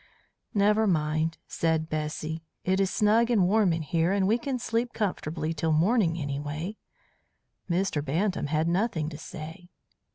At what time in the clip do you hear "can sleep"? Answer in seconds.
4.39-4.93